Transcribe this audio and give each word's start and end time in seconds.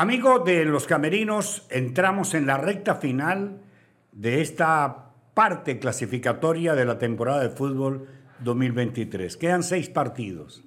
Amigos 0.00 0.46
de 0.46 0.64
los 0.64 0.86
camerinos, 0.86 1.66
entramos 1.68 2.32
en 2.32 2.46
la 2.46 2.56
recta 2.56 2.94
final 2.94 3.60
de 4.12 4.40
esta 4.40 5.10
parte 5.34 5.78
clasificatoria 5.78 6.74
de 6.74 6.86
la 6.86 6.96
temporada 6.96 7.42
de 7.42 7.50
fútbol 7.50 8.08
2023. 8.38 9.36
Quedan 9.36 9.62
seis 9.62 9.90
partidos. 9.90 10.64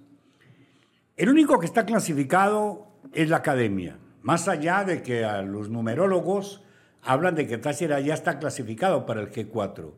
El 1.17 1.29
único 1.29 1.57
que 1.57 1.65
está 1.65 1.83
clasificado 1.83 2.85
es 3.11 3.27
la 3.27 3.37
academia, 3.37 3.97
más 4.21 4.47
allá 4.47 4.83
de 4.83 5.01
que 5.01 5.25
a 5.25 5.41
los 5.41 5.67
numerólogos 5.67 6.63
hablan 7.01 7.33
de 7.33 7.47
que 7.47 7.57
Táchira 7.57 7.99
ya 8.01 8.13
está 8.13 8.37
clasificado 8.37 9.07
para 9.07 9.21
el 9.21 9.31
G4. 9.31 9.93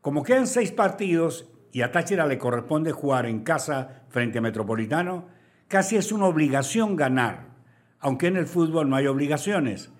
Como 0.00 0.22
quedan 0.22 0.46
seis 0.46 0.72
partidos 0.72 1.46
y 1.72 1.82
a 1.82 1.92
Táchira 1.92 2.26
le 2.26 2.38
corresponde 2.38 2.92
jugar 2.92 3.26
en 3.26 3.40
casa 3.40 4.04
frente 4.08 4.38
a 4.38 4.40
Metropolitano, 4.40 5.26
casi 5.68 5.96
es 5.96 6.10
una 6.10 6.24
obligación 6.24 6.96
ganar, 6.96 7.51
aunque 8.02 8.26
en 8.26 8.36
el 8.36 8.46
fútbol 8.46 8.90
no 8.90 8.96
hay 8.96 9.06
obligaciones. 9.06 9.90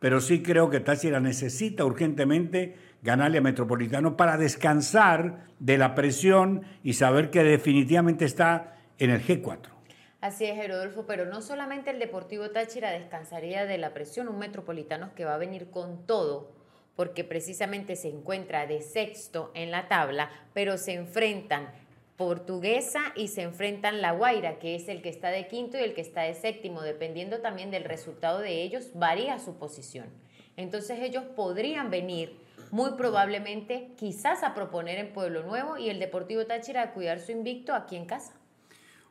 Pero 0.00 0.20
sí 0.20 0.42
creo 0.42 0.68
que 0.68 0.80
Táchira 0.80 1.20
necesita 1.20 1.84
urgentemente 1.84 2.76
ganarle 3.02 3.38
a 3.38 3.40
Metropolitano 3.42 4.16
para 4.16 4.36
descansar 4.36 5.46
de 5.60 5.78
la 5.78 5.94
presión 5.94 6.62
y 6.82 6.94
saber 6.94 7.30
que 7.30 7.44
definitivamente 7.44 8.24
está 8.24 8.76
en 8.98 9.10
el 9.10 9.24
G4. 9.24 9.70
Así 10.20 10.44
es, 10.44 10.58
Herodolfo, 10.58 11.06
pero 11.06 11.24
no 11.24 11.40
solamente 11.40 11.90
el 11.90 11.98
Deportivo 11.98 12.50
Táchira 12.50 12.90
descansaría 12.90 13.64
de 13.64 13.78
la 13.78 13.94
presión, 13.94 14.28
un 14.28 14.38
Metropolitano 14.38 15.14
que 15.14 15.24
va 15.24 15.34
a 15.34 15.38
venir 15.38 15.70
con 15.70 16.04
todo, 16.06 16.52
porque 16.96 17.24
precisamente 17.24 17.96
se 17.96 18.08
encuentra 18.08 18.66
de 18.66 18.82
sexto 18.82 19.52
en 19.54 19.70
la 19.70 19.88
tabla, 19.88 20.30
pero 20.52 20.78
se 20.78 20.94
enfrentan 20.94 21.68
Portuguesa 22.22 23.12
y 23.16 23.26
se 23.28 23.42
enfrentan 23.42 24.00
La 24.00 24.12
Guaira, 24.12 24.60
que 24.60 24.76
es 24.76 24.88
el 24.88 25.02
que 25.02 25.08
está 25.08 25.30
de 25.30 25.48
quinto 25.48 25.76
y 25.76 25.80
el 25.80 25.92
que 25.92 26.00
está 26.02 26.22
de 26.22 26.34
séptimo, 26.34 26.80
dependiendo 26.80 27.40
también 27.40 27.72
del 27.72 27.82
resultado 27.82 28.38
de 28.38 28.62
ellos, 28.62 28.90
varía 28.94 29.40
su 29.40 29.56
posición. 29.56 30.06
Entonces 30.56 31.00
ellos 31.00 31.24
podrían 31.34 31.90
venir 31.90 32.36
muy 32.70 32.92
probablemente 32.92 33.90
quizás 33.96 34.44
a 34.44 34.54
proponer 34.54 34.98
en 34.98 35.12
Pueblo 35.12 35.42
Nuevo 35.42 35.78
y 35.78 35.90
el 35.90 35.98
Deportivo 35.98 36.46
Táchira 36.46 36.82
a 36.82 36.92
cuidar 36.92 37.18
su 37.18 37.32
invicto 37.32 37.74
aquí 37.74 37.96
en 37.96 38.06
casa. 38.06 38.34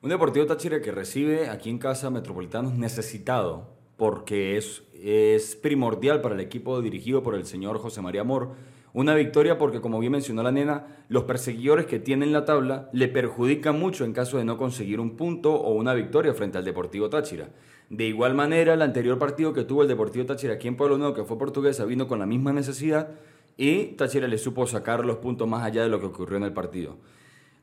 Un 0.01 0.09
Deportivo 0.09 0.45
Táchira 0.45 0.81
que 0.81 0.93
recibe 0.93 1.49
aquí 1.49 1.69
en 1.69 1.79
casa 1.79 2.09
Metropolitanos 2.09 2.73
necesitado 2.75 3.75
porque 3.97 4.55
es, 4.57 4.83
es 4.93 5.57
primordial 5.57 6.21
para 6.21 6.35
el 6.35 6.41
equipo 6.41 6.81
dirigido 6.81 7.23
por 7.23 7.35
el 7.35 7.45
señor 7.45 7.77
José 7.77 8.01
María 8.01 8.21
Amor. 8.21 8.55
Una 8.93 9.15
victoria 9.15 9.57
porque, 9.57 9.79
como 9.79 9.99
bien 9.99 10.11
mencionó 10.11 10.43
la 10.43 10.51
nena, 10.51 10.87
los 11.07 11.23
perseguidores 11.23 11.85
que 11.85 11.99
tienen 11.99 12.33
la 12.33 12.43
tabla 12.43 12.89
le 12.91 13.07
perjudican 13.07 13.79
mucho 13.79 14.03
en 14.03 14.11
caso 14.11 14.37
de 14.37 14.43
no 14.43 14.57
conseguir 14.57 14.99
un 14.99 15.15
punto 15.15 15.53
o 15.53 15.73
una 15.73 15.93
victoria 15.93 16.33
frente 16.33 16.57
al 16.57 16.65
Deportivo 16.65 17.09
Táchira. 17.09 17.49
De 17.89 18.05
igual 18.05 18.33
manera, 18.33 18.73
el 18.73 18.81
anterior 18.81 19.17
partido 19.17 19.53
que 19.53 19.63
tuvo 19.63 19.83
el 19.83 19.87
Deportivo 19.87 20.25
Táchira 20.25 20.55
aquí 20.55 20.67
en 20.67 20.75
Pueblo 20.75 20.97
Nuevo, 20.97 21.13
que 21.13 21.23
fue 21.23 21.37
portuguesa, 21.37 21.85
vino 21.85 22.07
con 22.07 22.19
la 22.19 22.25
misma 22.25 22.51
necesidad 22.51 23.09
y 23.57 23.95
Táchira 23.95 24.27
le 24.27 24.37
supo 24.37 24.67
sacar 24.67 25.05
los 25.05 25.17
puntos 25.17 25.47
más 25.47 25.63
allá 25.63 25.83
de 25.83 25.89
lo 25.89 25.99
que 25.99 26.07
ocurrió 26.07 26.37
en 26.37 26.43
el 26.43 26.53
partido. 26.53 26.97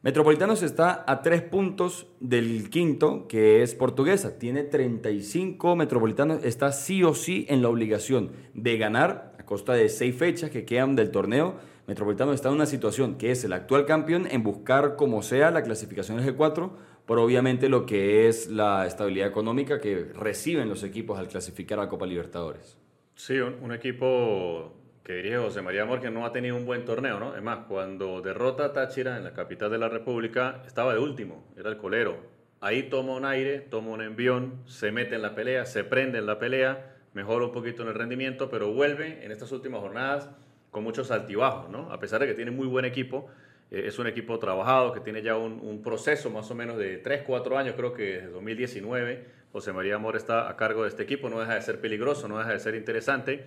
Metropolitanos 0.00 0.62
está 0.62 1.04
a 1.08 1.22
tres 1.22 1.42
puntos 1.42 2.06
del 2.20 2.70
quinto, 2.70 3.26
que 3.26 3.62
es 3.62 3.74
Portuguesa. 3.74 4.38
Tiene 4.38 4.62
35 4.62 5.74
Metropolitanos. 5.74 6.44
Está 6.44 6.70
sí 6.70 7.02
o 7.02 7.14
sí 7.14 7.46
en 7.48 7.62
la 7.62 7.68
obligación 7.68 8.30
de 8.54 8.78
ganar 8.78 9.27
costa 9.48 9.72
de 9.72 9.88
seis 9.88 10.14
fechas 10.14 10.50
que 10.50 10.66
quedan 10.66 10.94
del 10.94 11.10
torneo. 11.10 11.56
Metropolitano 11.86 12.34
está 12.34 12.50
en 12.50 12.56
una 12.56 12.66
situación 12.66 13.16
que 13.16 13.30
es 13.30 13.44
el 13.44 13.54
actual 13.54 13.86
campeón 13.86 14.28
en 14.30 14.42
buscar 14.42 14.94
como 14.94 15.22
sea 15.22 15.50
la 15.50 15.62
clasificación 15.62 16.18
del 16.18 16.36
G4, 16.36 16.70
por 17.06 17.18
obviamente 17.18 17.70
lo 17.70 17.86
que 17.86 18.28
es 18.28 18.48
la 18.48 18.86
estabilidad 18.86 19.26
económica 19.26 19.80
que 19.80 20.04
reciben 20.14 20.68
los 20.68 20.82
equipos 20.82 21.18
al 21.18 21.28
clasificar 21.28 21.78
a 21.78 21.84
la 21.84 21.88
Copa 21.88 22.04
Libertadores. 22.04 22.76
Sí, 23.14 23.38
un, 23.38 23.72
equipo 23.72 24.74
que 25.02 25.14
dirige 25.14 25.38
José 25.38 25.62
María 25.62 25.84
Amor, 25.84 26.08
no 26.12 26.26
ha 26.26 26.32
tenido 26.32 26.54
un 26.54 26.66
buen 26.66 26.84
torneo, 26.84 27.18
¿no? 27.18 27.34
Es 27.34 27.42
más, 27.42 27.60
cuando 27.66 28.20
derrota 28.20 28.66
a 28.66 28.72
Táchira 28.74 29.16
en 29.16 29.24
la 29.24 29.32
capital 29.32 29.70
de 29.70 29.78
la 29.78 29.88
República, 29.88 30.62
estaba 30.66 30.92
de 30.92 31.00
último, 31.00 31.48
era 31.56 31.70
el 31.70 31.78
colero. 31.78 32.18
Ahí 32.60 32.82
toma 32.90 33.14
un 33.14 33.24
aire, 33.24 33.60
toma 33.60 33.92
un 33.92 34.02
envión, 34.02 34.60
se 34.66 34.92
mete 34.92 35.14
en 35.14 35.22
la 35.22 35.34
pelea, 35.34 35.64
se 35.64 35.84
prende 35.84 36.18
en 36.18 36.26
la 36.26 36.38
pelea, 36.38 36.97
mejora 37.18 37.44
un 37.44 37.52
poquito 37.52 37.82
en 37.82 37.88
el 37.88 37.94
rendimiento, 37.94 38.48
pero 38.48 38.72
vuelve 38.72 39.24
en 39.24 39.32
estas 39.32 39.52
últimas 39.52 39.80
jornadas 39.80 40.30
con 40.70 40.84
muchos 40.84 41.10
altibajos, 41.10 41.68
¿no? 41.68 41.92
A 41.92 41.98
pesar 41.98 42.20
de 42.20 42.26
que 42.26 42.34
tiene 42.34 42.50
muy 42.50 42.66
buen 42.66 42.84
equipo, 42.84 43.28
eh, 43.70 43.82
es 43.86 43.98
un 43.98 44.06
equipo 44.06 44.38
trabajado, 44.38 44.92
que 44.92 45.00
tiene 45.00 45.22
ya 45.22 45.36
un, 45.36 45.60
un, 45.62 45.82
proceso 45.82 46.30
más 46.30 46.50
o 46.50 46.54
menos 46.54 46.78
de 46.78 46.98
3, 46.98 47.22
4 47.26 47.58
años, 47.58 47.74
creo 47.76 47.92
que 47.92 48.02
desde 48.02 48.28
2019, 48.28 49.24
José 49.52 49.72
María 49.72 49.96
Amor 49.96 50.16
está 50.16 50.48
a 50.48 50.56
cargo 50.56 50.82
de 50.82 50.88
este 50.88 51.02
equipo, 51.02 51.28
no 51.28 51.40
deja 51.40 51.54
de 51.54 51.62
ser 51.62 51.80
peligroso, 51.80 52.28
no 52.28 52.38
deja 52.38 52.52
de 52.52 52.60
ser 52.60 52.74
interesante 52.74 53.44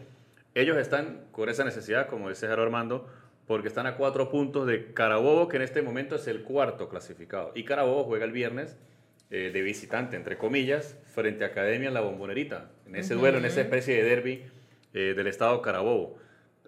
ellos 0.53 0.77
están 0.77 1.27
con 1.31 1.47
esa 1.47 1.63
necesidad, 1.63 2.07
como 2.07 2.27
dice 2.27 2.41
Gerardo 2.41 2.63
Armando, 2.63 3.07
porque 3.47 3.69
están 3.69 3.87
a 3.87 3.95
cuatro 3.95 4.29
puntos 4.29 4.67
de 4.67 4.93
Carabobo, 4.93 5.47
que 5.47 5.55
en 5.55 5.63
este 5.63 5.81
momento 5.81 6.15
es 6.15 6.27
el 6.27 6.43
cuarto 6.43 6.89
clasificado. 6.89 7.53
Y 7.55 7.63
Carabobo 7.63 8.03
juega 8.03 8.25
el 8.25 8.33
viernes 8.33 8.77
eh, 9.31 9.49
de 9.51 9.61
visitante, 9.61 10.15
entre 10.15 10.37
comillas, 10.37 10.97
frente 11.05 11.43
a 11.43 11.47
Academia 11.47 11.87
en 11.87 11.93
la 11.93 12.01
Bombonerita, 12.01 12.69
en 12.85 12.95
ese 12.95 13.15
duelo, 13.15 13.37
en 13.37 13.45
esa 13.45 13.61
especie 13.61 13.95
de 13.95 14.09
derby 14.09 14.43
eh, 14.93 15.13
del 15.15 15.27
estado 15.27 15.61
Carabobo. 15.61 16.17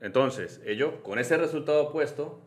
Entonces, 0.01 0.61
ellos, 0.65 0.93
con 1.03 1.19
ese 1.19 1.37
resultado 1.37 1.83
opuesto, 1.83 2.41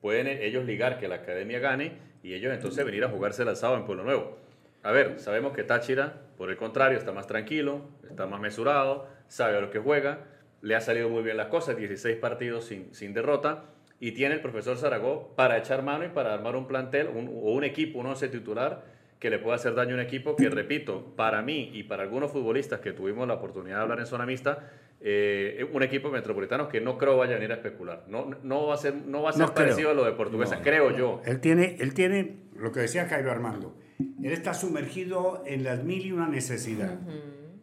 pueden 0.00 0.26
ellos 0.26 0.64
ligar 0.64 0.98
que 0.98 1.08
la 1.08 1.16
Academia 1.16 1.58
gane 1.58 1.92
y 2.22 2.34
ellos 2.34 2.52
entonces 2.52 2.84
venir 2.84 3.04
a 3.04 3.08
jugarse 3.08 3.42
el 3.42 3.48
alzado 3.48 3.76
en 3.76 3.84
Pueblo 3.84 4.04
Nuevo. 4.04 4.38
A 4.82 4.92
ver, 4.92 5.18
sabemos 5.18 5.52
que 5.52 5.62
Táchira, 5.62 6.20
por 6.36 6.50
el 6.50 6.56
contrario, 6.56 6.98
está 6.98 7.12
más 7.12 7.26
tranquilo, 7.26 7.82
está 8.08 8.26
más 8.26 8.40
mesurado, 8.40 9.08
sabe 9.28 9.56
a 9.56 9.60
lo 9.60 9.70
que 9.70 9.78
juega 9.78 10.26
le 10.62 10.76
ha 10.76 10.80
salido 10.80 11.08
muy 11.08 11.22
bien 11.22 11.36
las 11.36 11.46
cosas, 11.46 11.76
16 11.76 12.16
partidos 12.18 12.64
sin, 12.64 12.94
sin 12.94 13.14
derrota, 13.14 13.64
y 13.98 14.12
tiene 14.12 14.34
el 14.34 14.40
profesor 14.40 14.76
Zaragoza 14.78 15.34
para 15.36 15.58
echar 15.58 15.82
mano 15.82 16.04
y 16.04 16.08
para 16.08 16.32
armar 16.34 16.56
un 16.56 16.66
plantel 16.66 17.08
o 17.08 17.52
un 17.52 17.64
equipo, 17.64 17.98
un 17.98 18.06
once 18.06 18.28
titular 18.28 18.84
que 19.20 19.30
le 19.30 19.38
pueda 19.38 19.56
hacer 19.56 19.74
daño 19.74 19.92
a 19.92 19.94
un 19.94 20.00
equipo 20.00 20.34
que, 20.34 20.48
repito, 20.48 21.14
para 21.14 21.42
mí 21.42 21.70
y 21.74 21.82
para 21.84 22.02
algunos 22.02 22.32
futbolistas 22.32 22.80
que 22.80 22.92
tuvimos 22.92 23.28
la 23.28 23.34
oportunidad 23.34 23.76
de 23.76 23.82
hablar 23.82 24.00
en 24.00 24.06
zona 24.06 24.24
mixta, 24.24 24.70
eh, 25.02 25.64
un 25.72 25.82
equipo 25.82 26.10
metropolitano 26.10 26.68
que 26.68 26.80
no 26.80 26.96
creo 26.96 27.18
vaya 27.18 27.32
a 27.32 27.34
venir 27.36 27.52
a 27.52 27.56
especular. 27.56 28.04
No, 28.08 28.30
no 28.42 28.66
va 28.66 28.74
a 28.74 28.78
ser, 28.78 28.94
no 28.94 29.22
va 29.22 29.30
a 29.30 29.32
ser 29.34 29.50
parecido 29.50 29.90
a 29.90 29.94
lo 29.94 30.04
de 30.04 30.12
Portuguesa, 30.12 30.60
creo 30.62 30.96
yo. 30.96 31.20
Él 31.26 31.38
tiene, 31.40 31.76
él 31.80 31.92
tiene 31.92 32.38
lo 32.56 32.72
que 32.72 32.80
decía 32.80 33.06
Jairo 33.06 33.30
Armando. 33.30 33.76
Él 33.98 34.32
está 34.32 34.54
sumergido 34.54 35.42
en 35.46 35.64
las 35.64 35.84
mil 35.84 36.06
y 36.06 36.12
una 36.12 36.26
necesidad. 36.26 36.98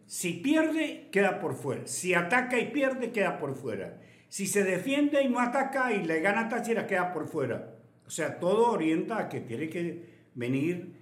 Si 0.06 0.34
pierde, 0.34 1.08
queda 1.10 1.40
por 1.40 1.54
fuera. 1.54 1.86
Si 1.86 2.14
ataca 2.14 2.58
y 2.58 2.70
pierde, 2.70 3.10
queda 3.10 3.38
por 3.38 3.56
fuera. 3.56 4.00
Si 4.28 4.46
se 4.46 4.62
defiende 4.62 5.22
y 5.22 5.28
no 5.28 5.40
ataca 5.40 5.92
y 5.92 6.04
le 6.04 6.20
gana 6.20 6.42
a 6.42 6.48
Táchira, 6.48 6.86
queda 6.86 7.12
por 7.12 7.26
fuera. 7.26 7.74
O 8.06 8.10
sea, 8.10 8.38
todo 8.38 8.70
orienta 8.70 9.18
a 9.18 9.28
que 9.28 9.40
tiene 9.40 9.68
que 9.68 10.02
venir, 10.34 10.97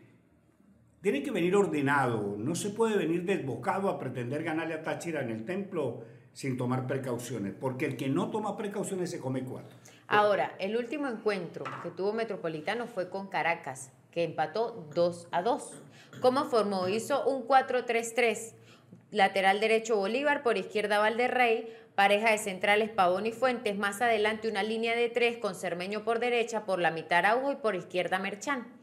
tiene 1.01 1.23
que 1.23 1.31
venir 1.31 1.55
ordenado. 1.55 2.37
No 2.39 2.55
se 2.55 2.71
puede 2.71 2.97
venir 2.97 3.25
desbocado 3.25 3.89
a 3.89 3.99
pretender 3.99 4.43
ganarle 4.43 4.75
a 4.75 4.83
Táchira 4.83 5.23
en 5.23 5.31
el 5.31 5.45
templo 5.45 6.03
sin 6.33 6.57
tomar 6.57 6.87
precauciones, 6.87 7.55
porque 7.59 7.87
el 7.87 7.97
que 7.97 8.09
no 8.09 8.31
toma 8.31 8.57
precauciones 8.57 9.11
se 9.11 9.21
come 9.21 9.43
cuatro. 9.45 9.77
Ahora, 10.09 10.55
el 10.59 10.77
último 10.77 11.09
encuentro 11.09 11.65
que 11.83 11.91
tuvo 11.91 12.13
Metropolitano 12.13 12.87
fue 12.87 13.09
con 13.09 13.29
Caracas, 13.29 13.91
que 14.11 14.23
empató 14.23 14.89
2 14.95 15.29
a 15.31 15.43
2. 15.43 15.83
¿Cómo 16.21 16.45
formó? 16.45 16.89
Hizo 16.89 17.27
un 17.27 17.47
4-3-3 17.47 18.55
lateral 19.11 19.61
derecho 19.61 19.97
Bolívar, 19.97 20.43
por 20.43 20.59
izquierda 20.59 20.99
Valderrey, 20.99 21.73
pareja 21.95 22.31
de 22.31 22.39
centrales 22.39 22.91
Pavón 22.91 23.27
y 23.27 23.33
Fuentes, 23.33 23.77
más 23.77 24.03
adelante 24.03 24.49
una 24.49 24.63
línea 24.63 24.95
de 24.95 25.09
tres 25.09 25.39
con 25.39 25.55
Cermeño 25.55 26.05
por 26.05 26.19
derecha, 26.19 26.65
por 26.65 26.79
la 26.79 26.91
mitad 26.91 27.19
Araujo 27.21 27.53
y 27.53 27.57
por 27.57 27.75
izquierda 27.75 28.19
Merchán. 28.19 28.76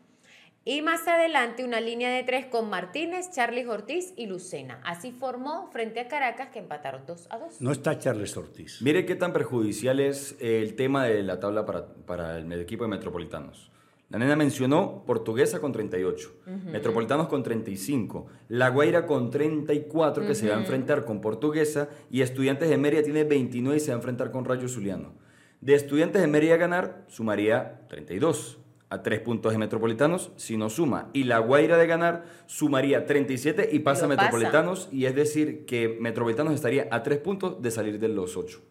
Y 0.66 0.82
más 0.82 1.06
adelante 1.10 1.66
una 1.66 1.82
línea 1.82 2.10
de 2.10 2.24
tres 2.24 2.46
con 2.46 2.70
Martínez, 2.70 3.32
Charles 3.32 3.68
Ortiz 3.68 4.14
y 4.16 4.28
Lucena. 4.28 4.80
Así 4.86 5.12
formó 5.12 5.70
frente 5.74 6.00
a 6.00 6.08
Caracas 6.08 6.50
que 6.54 6.60
empataron 6.60 7.02
2 7.06 7.28
a 7.32 7.38
2. 7.38 7.60
No 7.60 7.74
está 7.74 8.00
Charles 8.00 8.38
Ortiz. 8.38 8.82
Mire 8.82 9.06
qué 9.06 9.16
tan 9.16 9.34
perjudicial 9.34 10.00
es 10.00 10.38
el 10.40 10.76
tema 10.76 11.04
de 11.04 11.22
la 11.22 11.42
tabla 11.42 11.66
para, 11.66 11.88
para 12.06 12.38
el 12.38 12.50
equipo 12.54 12.86
de 12.86 12.92
Metropolitanos. 12.92 13.72
La 14.10 14.20
nena 14.20 14.38
mencionó 14.38 15.04
Portuguesa 15.06 15.60
con 15.60 15.74
38, 15.74 16.44
Metropolitanos 16.72 17.28
con 17.28 17.42
35, 17.42 18.28
La 18.48 18.70
Guaira 18.70 19.06
con 19.06 19.32
34 19.32 20.28
que 20.28 20.36
se 20.36 20.48
va 20.48 20.56
a 20.56 20.60
enfrentar 20.60 21.04
con 21.04 21.20
Portuguesa 21.20 21.90
y 22.12 22.22
Estudiantes 22.22 22.70
de 22.70 22.78
Mérida 22.78 23.02
tiene 23.02 23.24
29 23.24 23.78
y 23.78 23.80
se 23.80 23.88
va 23.88 23.96
a 23.96 23.98
enfrentar 23.98 24.30
con 24.32 24.46
Rayo 24.46 24.70
Zuliano. 24.70 25.14
De 25.62 25.74
Estudiantes 25.74 26.22
de 26.22 26.28
Mérida 26.28 26.58
ganar 26.58 27.06
sumaría 27.08 27.82
32 27.90 28.60
a 28.94 29.02
3 29.02 29.20
puntos 29.22 29.52
de 29.52 29.58
Metropolitanos 29.58 30.32
si 30.36 30.56
no 30.58 30.70
suma 30.70 31.10
y 31.14 31.24
La 31.24 31.40
Guaira 31.40 31.78
de 31.78 31.88
ganar 31.88 32.26
sumaría 32.46 33.06
37 33.06 33.70
y 33.72 33.80
pasa 33.80 34.06
a 34.06 34.08
Metropolitanos 34.08 34.88
y 34.92 35.06
es 35.06 35.16
decir 35.16 35.66
que 35.66 35.98
Metropolitanos 36.00 36.54
estaría 36.54 36.88
a 36.92 37.02
3 37.02 37.18
puntos 37.20 37.62
de 37.62 37.72
salir 37.72 38.00
de 38.00 38.10
los 38.10 38.38
8. 38.38 38.62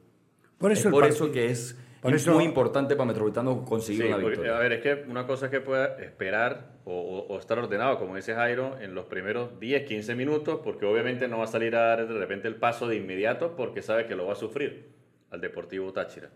Por 0.59 0.71
eso, 0.71 0.91
por 0.91 1.05
eso 1.07 1.33
que 1.33 1.47
es 1.47 1.77
Por 2.01 2.15
es 2.15 2.23
eso- 2.23 2.35
muy 2.35 2.45
importante 2.45 2.95
para 2.95 3.07
Metropolitano 3.07 3.65
conseguir 3.65 4.03
Sí, 4.03 4.09
una 4.09 4.17
porque, 4.17 4.29
victoria. 4.31 4.57
a 4.57 4.61
ver, 4.61 4.73
es 4.75 4.81
que 4.83 5.05
una 5.11 5.27
cosa 5.27 5.47
es 5.47 5.51
que 5.51 5.61
pueda 5.61 5.97
esperar 6.03 6.73
o, 6.85 6.93
o- 6.93 7.27
o 7.35 7.39
estar 7.39 7.59
ordenado, 7.59 7.99
como 7.99 8.15
dice 8.17 8.35
Jairo, 8.35 8.77
en 8.81 8.95
los 8.95 9.07
primeros 9.07 9.59
10, 9.59 9.85
15 9.85 10.15
minutos, 10.15 10.61
porque 10.63 10.85
obviamente 10.87 11.27
no 11.29 11.39
va 11.39 11.45
a 11.45 11.49
salir 11.49 11.75
a 11.77 11.81
dar 11.81 12.07
de 12.09 12.15
repente 12.19 12.47
el 12.49 12.57
paso 12.57 12.87
de 12.87 12.97
inmediato 12.97 13.55
porque 13.57 13.83
sabe 13.83 14.07
que 14.07 14.15
lo 14.17 14.27
va 14.27 14.33
a 14.35 14.37
sufrir 14.37 14.91
al 15.31 15.41
Deportivo 15.41 15.93
Táchira. 15.93 16.31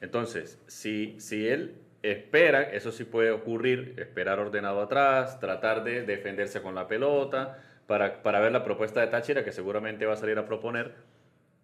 Entonces, 0.00 0.60
si, 0.68 1.16
si 1.18 1.46
él 1.48 1.74
espera, 2.02 2.62
eso 2.62 2.92
sí 2.92 3.04
puede 3.04 3.30
ocurrir, 3.30 3.94
esperar 3.98 4.38
ordenado 4.38 4.80
atrás, 4.80 5.40
tratar 5.40 5.84
de 5.84 6.02
defenderse 6.02 6.60
con 6.62 6.74
la 6.74 6.86
pelota, 6.88 7.58
para, 7.86 8.22
para 8.22 8.40
ver 8.40 8.52
la 8.52 8.62
propuesta 8.64 9.00
de 9.00 9.06
Táchira, 9.06 9.44
que 9.44 9.52
seguramente 9.52 10.04
va 10.06 10.12
a 10.12 10.16
salir 10.16 10.38
a 10.38 10.46
proponer. 10.46 10.92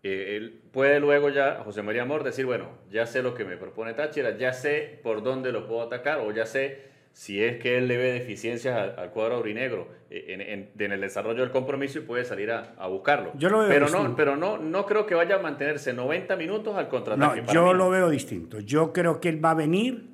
Eh, 0.03 0.37
él 0.37 0.61
puede 0.73 1.01
luego 1.01 1.29
ya, 1.31 1.61
José 1.65 1.83
María 1.83 2.03
Amor, 2.03 2.25
decir, 2.25 2.47
bueno, 2.47 2.69
ya 2.91 3.07
sé 3.07 3.23
lo 3.23 3.35
que 3.35 3.45
me 3.45 3.57
propone 3.57 3.95
Táchira, 3.95 4.37
ya 4.37 4.53
sé 4.53 5.01
por 5.03 5.23
dónde 5.23 5.53
lo 5.53 5.67
puedo 5.67 5.83
atacar, 5.83 6.19
o 6.21 6.31
ya 6.33 6.47
sé 6.47 6.93
si 7.13 7.43
es 7.45 7.59
que 7.59 7.79
él 7.79 7.87
le 7.89 7.97
ve 7.97 8.13
deficiencias 8.13 8.77
al, 8.77 8.99
al 8.99 9.11
cuadro 9.11 9.37
aurinegro 9.37 9.87
eh, 10.11 10.25
en, 10.29 10.41
en- 10.41 10.71
en 10.79 10.93
el 10.93 11.01
desarrollo 11.01 11.43
del 11.43 11.51
compromiso 11.53 11.99
y 12.01 12.03
puede 12.03 12.25
salir 12.25 12.51
a, 12.51 12.75
a 12.77 12.89
buscarlo. 12.89 13.31
Yo 13.37 13.51
lo 13.51 13.61
veo 13.61 13.69
pero 13.69 13.87
distinto. 13.87 14.09
no, 14.09 14.17
pero 14.17 14.37
no, 14.37 14.59
no 14.59 14.85
creo 14.85 15.07
que 15.07 15.15
vaya 15.15 15.37
a 15.37 15.39
mantenerse 15.39 15.93
90 15.93 16.35
minutos 16.37 16.75
al 16.77 16.85
No, 16.85 16.91
contraataque. 16.91 17.43
para 17.43 17.53
yo 17.53 17.67
mí. 17.67 17.75
lo 17.75 17.89
veo 17.91 18.11
distinto. 18.11 18.59
Yo 18.61 18.93
creo 18.93 19.21
que 19.21 19.29
él 19.29 19.43
va 19.45 19.53
a 19.53 19.55
venir 19.55 20.13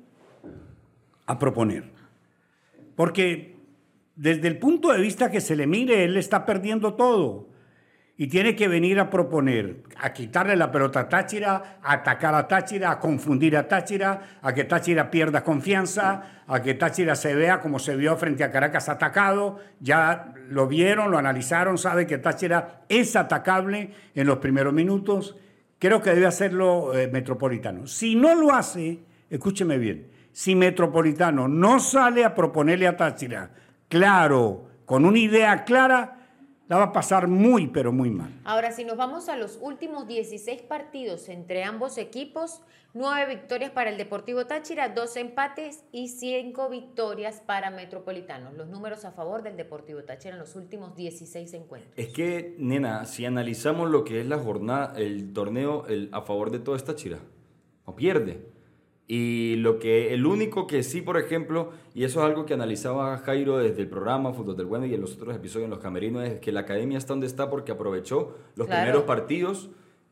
a 1.31 1.39
proponer. 1.39 1.91
Porque 2.95 3.55
desde 4.15 4.47
el 4.47 4.59
punto 4.59 4.91
de 4.91 5.01
vista 5.01 5.31
que 5.31 5.41
se 5.41 5.55
le 5.55 5.67
mire, 5.67 6.03
él 6.03 6.17
está 6.17 6.45
perdiendo 6.45 6.93
todo. 6.93 7.49
Y 8.17 8.27
tiene 8.27 8.55
que 8.55 8.67
venir 8.67 8.99
a 8.99 9.09
proponer, 9.09 9.81
a 9.97 10.13
quitarle 10.13 10.55
la 10.55 10.71
pelota 10.71 10.99
a 10.99 11.09
Táchira, 11.09 11.79
a 11.81 11.93
atacar 11.93 12.35
a 12.35 12.47
Táchira, 12.47 12.91
a 12.91 12.99
confundir 12.99 13.57
a 13.57 13.67
Táchira, 13.67 14.37
a 14.43 14.53
que 14.53 14.65
Táchira 14.65 15.09
pierda 15.09 15.43
confianza, 15.43 16.43
a 16.45 16.61
que 16.61 16.75
Táchira 16.75 17.15
se 17.15 17.33
vea 17.33 17.61
como 17.61 17.79
se 17.79 17.95
vio 17.95 18.15
frente 18.17 18.43
a 18.43 18.51
Caracas 18.51 18.89
atacado. 18.89 19.57
Ya 19.79 20.35
lo 20.49 20.67
vieron, 20.67 21.09
lo 21.09 21.17
analizaron, 21.17 21.79
sabe 21.79 22.05
que 22.05 22.19
Táchira 22.19 22.83
es 22.89 23.15
atacable 23.15 23.91
en 24.13 24.27
los 24.27 24.37
primeros 24.37 24.73
minutos. 24.73 25.35
Creo 25.79 25.99
que 25.99 26.11
debe 26.11 26.27
hacerlo 26.27 26.93
eh, 26.93 27.07
Metropolitano. 27.07 27.87
Si 27.87 28.13
no 28.13 28.35
lo 28.35 28.53
hace, 28.53 28.99
escúcheme 29.31 29.79
bien, 29.79 30.11
si 30.31 30.55
Metropolitano 30.55 31.47
no 31.47 31.79
sale 31.79 32.23
a 32.23 32.33
proponerle 32.35 32.87
a 32.87 32.97
Táchira, 32.97 33.51
claro, 33.87 34.65
con 34.85 35.05
una 35.05 35.19
idea 35.19 35.63
clara, 35.63 36.21
la 36.71 36.77
va 36.77 36.83
a 36.83 36.93
pasar 36.93 37.27
muy, 37.27 37.67
pero 37.67 37.91
muy 37.91 38.09
mal. 38.09 38.31
Ahora, 38.45 38.71
si 38.71 38.85
nos 38.85 38.95
vamos 38.95 39.27
a 39.27 39.35
los 39.35 39.59
últimos 39.61 40.07
16 40.07 40.61
partidos 40.61 41.27
entre 41.27 41.65
ambos 41.65 41.97
equipos, 41.97 42.61
9 42.93 43.35
victorias 43.35 43.71
para 43.71 43.89
el 43.89 43.97
Deportivo 43.97 44.45
Táchira, 44.47 44.87
2 44.87 45.17
empates 45.17 45.83
y 45.91 46.07
5 46.07 46.69
victorias 46.69 47.41
para 47.45 47.71
Metropolitanos. 47.71 48.53
Los 48.53 48.69
números 48.69 49.03
a 49.05 49.11
favor 49.11 49.43
del 49.43 49.57
Deportivo 49.57 50.03
Táchira 50.03 50.33
en 50.33 50.39
los 50.39 50.55
últimos 50.55 50.95
16 50.95 51.53
encuentros. 51.53 51.93
Es 51.97 52.07
que, 52.13 52.55
nena, 52.57 53.03
si 53.05 53.25
analizamos 53.25 53.89
lo 53.89 54.05
que 54.05 54.21
es 54.21 54.27
la 54.27 54.39
jornada, 54.39 54.93
el 54.97 55.33
torneo 55.33 55.85
el, 55.87 56.09
a 56.13 56.21
favor 56.21 56.51
de 56.51 56.59
toda 56.59 56.77
esta 56.77 56.95
chira, 56.95 57.19
no 57.85 57.95
pierde. 57.95 58.50
Y 59.13 59.57
lo 59.57 59.77
que, 59.77 60.13
el 60.13 60.25
único 60.25 60.67
que 60.67 60.83
sí, 60.83 61.01
por 61.01 61.17
ejemplo, 61.17 61.71
y 61.93 62.05
eso 62.05 62.21
es 62.21 62.25
algo 62.27 62.45
que 62.45 62.53
analizaba 62.53 63.17
Jairo 63.17 63.57
desde 63.57 63.81
el 63.81 63.89
programa 63.89 64.31
Fútbol 64.31 64.55
del 64.55 64.67
Bueno 64.67 64.85
y 64.85 64.93
en 64.93 65.01
los 65.01 65.15
otros 65.15 65.35
episodios 65.35 65.65
en 65.65 65.71
los 65.71 65.79
camerinos, 65.79 66.23
es 66.25 66.39
que 66.39 66.53
la 66.53 66.61
academia 66.61 66.97
está 66.97 67.11
donde 67.11 67.27
está 67.27 67.49
porque 67.49 67.73
aprovechó 67.73 68.37
los 68.55 68.67
Claro. 68.67 68.81
primeros 68.83 69.03
partidos, 69.03 69.69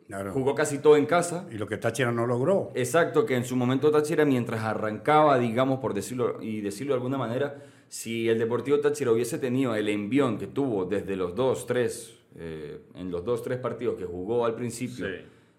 Claro. 0.07 0.33
jugó 0.33 0.53
casi 0.53 0.79
todo 0.79 0.97
en 0.97 1.05
casa. 1.05 1.47
Y 1.49 1.55
lo 1.57 1.65
que 1.65 1.77
Táchira 1.77 2.11
no 2.11 2.27
logró. 2.27 2.71
Exacto, 2.75 3.25
que 3.25 3.37
en 3.37 3.45
su 3.45 3.55
momento 3.55 3.89
Táchira, 3.89 4.25
mientras 4.25 4.63
arrancaba, 4.65 5.39
digamos, 5.39 5.79
por 5.79 5.93
decirlo 5.93 6.41
y 6.41 6.59
decirlo 6.59 6.91
de 6.91 6.97
alguna 6.97 7.17
manera, 7.17 7.63
si 7.87 8.27
el 8.27 8.37
Deportivo 8.37 8.81
Táchira 8.81 9.13
hubiese 9.13 9.37
tenido 9.39 9.75
el 9.75 9.87
envión 9.87 10.37
que 10.37 10.47
tuvo 10.47 10.83
desde 10.83 11.15
los 11.15 11.35
dos, 11.35 11.65
tres, 11.65 12.17
eh, 12.35 12.81
en 12.95 13.11
los 13.11 13.23
dos, 13.23 13.43
tres 13.43 13.59
partidos 13.59 13.97
que 13.97 14.03
jugó 14.03 14.45
al 14.45 14.55
principio, 14.55 15.05
Sí. 15.07 15.13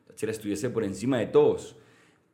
Táchira 0.08 0.32
estuviese 0.32 0.69
por 0.69 0.84
encima 0.84 1.16
de 1.16 1.28
todos. 1.28 1.76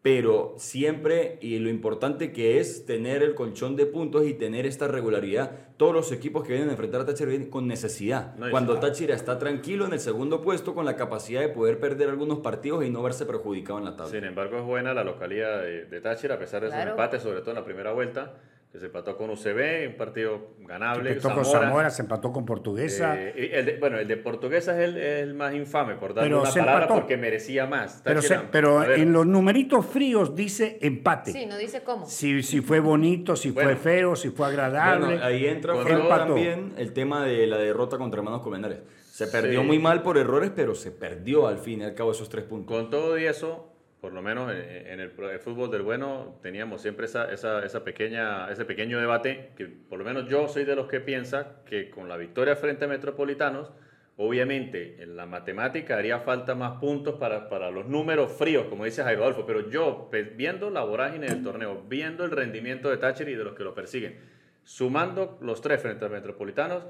Pero 0.02 0.54
siempre, 0.56 1.36
y 1.40 1.58
lo 1.58 1.68
importante 1.68 2.30
que 2.32 2.60
es 2.60 2.86
tener 2.86 3.24
el 3.24 3.34
colchón 3.34 3.74
de 3.74 3.86
puntos 3.86 4.24
y 4.24 4.34
tener 4.34 4.64
esta 4.64 4.86
regularidad, 4.86 5.50
todos 5.76 5.92
los 5.92 6.12
equipos 6.12 6.44
que 6.44 6.50
vienen 6.52 6.68
a 6.68 6.72
enfrentar 6.72 7.00
a 7.00 7.06
Táchira 7.06 7.28
vienen 7.30 7.50
con 7.50 7.66
necesidad. 7.66 8.36
No, 8.36 8.48
Cuando 8.50 8.74
sí. 8.76 8.80
Táchira 8.82 9.16
está 9.16 9.36
tranquilo 9.38 9.84
en 9.84 9.92
el 9.94 9.98
segundo 9.98 10.42
puesto, 10.42 10.74
con 10.76 10.84
la 10.84 10.94
capacidad 10.94 11.40
de 11.40 11.48
poder 11.48 11.80
perder 11.80 12.08
algunos 12.08 12.38
partidos 12.38 12.84
y 12.84 12.90
no 12.90 13.02
verse 13.02 13.26
perjudicado 13.26 13.80
en 13.80 13.84
la 13.86 13.96
tabla. 13.96 14.12
Sin 14.12 14.22
embargo, 14.22 14.58
es 14.58 14.64
buena 14.64 14.94
la 14.94 15.02
localidad 15.02 15.60
de, 15.62 15.86
de 15.86 16.00
Táchira, 16.00 16.36
a 16.36 16.38
pesar 16.38 16.62
de 16.62 16.68
sus 16.68 16.76
Claro. 16.76 16.92
empates, 16.92 17.22
sobre 17.22 17.40
todo 17.40 17.50
en 17.50 17.56
la 17.56 17.64
primera 17.64 17.92
vuelta, 17.92 18.34
que 18.76 18.80
se 18.80 18.86
empató 18.86 19.16
con 19.16 19.30
UCB, 19.30 19.88
un 19.88 19.96
partido 19.96 20.48
ganable. 20.60 21.12
Empató 21.12 21.34
con 21.34 21.44
Zamora. 21.46 21.88
Se 21.88 22.02
empató 22.02 22.30
con 22.30 22.44
Portuguesa. 22.44 23.16
Eh, 23.18 23.48
y 23.50 23.54
el 23.56 23.64
de- 23.64 23.78
bueno, 23.78 23.98
el 23.98 24.06
de 24.06 24.18
Portuguesa 24.18 24.72
es 24.80 24.86
el, 24.90 24.98
el 24.98 25.32
más 25.34 25.54
infame, 25.54 25.94
por 25.94 26.12
darle 26.12 26.28
Pero 26.28 26.42
una 26.42 26.50
se 26.50 26.58
palabra, 26.60 26.82
empató. 26.82 27.00
porque 27.00 27.16
merecía 27.16 27.66
más. 27.66 28.02
pero 28.04 28.20
se- 28.20 28.38
pero 28.52 28.84
en 28.84 29.12
los 29.14 29.26
numeritos 29.26 29.86
fríos 29.86 30.34
dice 30.36 30.78
empate. 30.82 31.32
Sí, 31.32 31.46
no 31.46 31.56
dice 31.56 31.82
cómo. 31.84 32.04
Si, 32.06 32.42
si 32.42 32.60
fue 32.60 32.80
bonito, 32.80 33.34
si 33.34 33.50
Bueno. 33.50 33.70
fue 33.70 33.78
feo, 33.78 34.14
si 34.14 34.28
fue 34.28 34.46
agradable. 34.48 35.06
Bueno, 35.06 35.24
ahí 35.24 35.46
entra 35.46 35.72
también 36.08 36.74
el 36.76 36.92
tema 36.92 37.24
de 37.24 37.46
la 37.46 37.56
derrota 37.56 37.96
contra 37.96 38.18
Hermanos 38.20 38.42
Colmenares. 38.42 38.80
Se 39.10 39.26
perdió 39.28 39.62
Sí. 39.62 39.66
muy 39.66 39.78
mal 39.78 40.02
por 40.02 40.18
errores, 40.18 40.50
pero 40.54 40.74
se 40.74 40.90
perdió 40.90 41.48
al 41.48 41.56
fin 41.58 41.80
y 41.80 41.84
al 41.84 41.94
cabo 41.94 42.12
esos 42.12 42.28
tres 42.28 42.44
puntos. 42.44 42.76
Con 42.76 42.90
todo 42.90 43.18
y 43.18 43.24
eso, 43.24 43.72
por 44.00 44.12
lo 44.12 44.22
menos 44.22 44.52
en, 44.52 44.86
en 44.86 45.00
el, 45.00 45.10
pro- 45.10 45.30
el 45.30 45.38
fútbol 45.40 45.70
del 45.70 45.82
bueno, 45.82 46.38
teníamos 46.42 46.82
siempre 46.82 47.06
esa, 47.06 47.32
esa, 47.32 47.64
esa 47.64 47.82
pequeña, 47.84 48.50
ese 48.50 48.64
pequeño 48.64 49.00
debate, 49.00 49.50
que 49.56 49.66
por 49.66 49.98
lo 49.98 50.04
menos 50.04 50.28
yo 50.28 50.48
soy 50.48 50.64
de 50.64 50.76
los 50.76 50.86
que 50.86 51.00
piensa 51.00 51.56
que 51.64 51.90
con 51.90 52.08
la 52.08 52.16
victoria 52.16 52.54
frente 52.56 52.84
a 52.84 52.88
Metropolitanos, 52.88 53.72
obviamente 54.18 55.02
en 55.02 55.16
la 55.16 55.26
matemática 55.26 55.98
haría 55.98 56.20
falta 56.20 56.54
más 56.54 56.78
puntos 56.80 57.16
para, 57.16 57.48
para 57.48 57.70
los 57.70 57.86
números 57.86 58.32
fríos, 58.32 58.66
como 58.68 58.84
dice 58.84 59.02
Jairo 59.02 59.22
Adolfo, 59.24 59.44
pero 59.46 59.68
yo, 59.70 60.10
viendo 60.36 60.70
la 60.70 60.82
vorágine 60.84 61.26
del 61.26 61.42
torneo, 61.42 61.82
viendo 61.88 62.24
el 62.24 62.30
rendimiento 62.30 62.88
de 62.90 62.96
Thatcher 62.96 63.28
y 63.28 63.34
de 63.34 63.44
los 63.44 63.54
que 63.54 63.64
lo 63.64 63.74
persiguen, 63.74 64.18
sumando 64.62 65.38
los 65.42 65.60
tres 65.60 65.80
frente 65.80 66.04
a 66.04 66.08
Metropolitanos, 66.08 66.84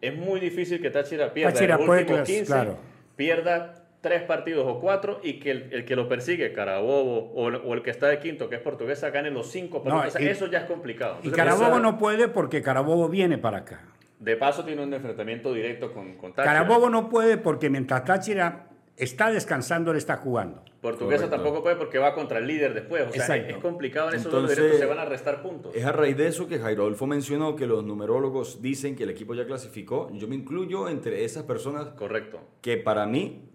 es 0.00 0.14
muy 0.14 0.40
difícil 0.40 0.82
que 0.82 0.90
Táchira 0.90 1.32
pierda 1.32 1.52
Táchira 1.52 1.74
en 1.74 1.78
los 1.80 1.86
puede 1.86 2.00
últimos 2.02 2.20
clas- 2.22 2.26
15, 2.26 2.44
claro. 2.46 2.78
pierda 3.16 3.83
tres 4.04 4.22
partidos 4.22 4.64
o 4.68 4.78
cuatro 4.80 5.18
y 5.22 5.40
que 5.40 5.50
el, 5.50 5.68
el 5.72 5.84
que 5.86 5.96
lo 5.96 6.06
persigue, 6.08 6.52
Carabobo, 6.52 7.32
o, 7.34 7.48
el- 7.48 7.56
o 7.56 7.72
el 7.74 7.82
que 7.82 7.90
está 7.90 8.06
de 8.06 8.18
quinto, 8.20 8.48
que 8.50 8.56
es 8.56 8.60
portuguesa, 8.60 9.08
gane 9.10 9.30
los 9.30 9.50
cinco 9.50 9.82
partidos. 9.82 10.02
No, 10.04 10.08
O 10.08 10.10
sea, 10.12 10.20
y- 10.22 10.28
eso 10.28 10.46
ya 10.46 10.58
es 10.58 10.64
complicado. 10.66 11.16
y 11.22 11.30
Carabobo 11.30 11.64
esa- 11.70 11.80
no 11.80 11.98
puede 11.98 12.28
porque 12.28 12.60
Carabobo 12.62 13.08
viene 13.08 13.38
para 13.38 13.58
acá. 13.58 13.80
De 14.20 14.36
paso 14.36 14.62
tiene 14.64 14.82
un 14.82 14.92
enfrentamiento 14.92 15.52
directo 15.54 15.90
con, 15.92 16.14
con 16.16 16.32
Táchira. 16.34 16.52
Carabobo 16.54 16.90
no 16.90 17.08
puede 17.08 17.38
porque 17.38 17.70
mientras 17.70 18.04
Táchira 18.04 18.68
está 18.96 19.30
descansando, 19.32 19.92
le 19.92 19.98
está 19.98 20.18
jugando. 20.18 20.62
Portuguesa 20.80 21.24
Correcto. 21.24 21.36
tampoco 21.42 21.62
puede 21.62 21.76
porque 21.76 21.96
va 21.98 22.14
contra 22.14 22.38
el 22.38 22.46
líder 22.46 22.74
después. 22.74 23.02
O 23.08 23.12
sea, 23.12 23.22
Exacto. 23.22 23.54
es, 23.56 23.62
complicado 23.62 24.10
en 24.10 24.16
esos 24.16 24.30
dos 24.30 24.42
Entonces, 24.42 24.56
directos, 24.58 24.80
se 24.80 24.86
van 24.86 24.98
a 24.98 25.04
restar 25.06 25.42
puntos. 25.42 25.74
Es 25.74 25.84
a 25.84 25.92
raíz 25.92 26.14
de 26.16 26.26
eso 26.26 26.46
que 26.46 26.58
Jairo 26.58 26.82
Adolfo 26.82 27.06
mencionó 27.06 27.56
que 27.56 27.66
los 27.66 27.82
numerólogos 27.84 28.60
dicen 28.60 28.94
que 28.94 29.04
el 29.04 29.10
equipo 29.10 29.34
ya 29.34 29.46
clasificó. 29.46 30.10
Yo 30.12 30.28
me 30.28 30.34
incluyo 30.36 30.88
entre 30.90 31.24
esas 31.24 31.44
personas 31.44 31.88
Correcto. 31.96 32.38
que 32.60 32.76
para 32.76 33.06
mí 33.06 33.48